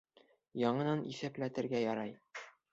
[0.61, 2.19] Яңынан иҫәпләтергә ярай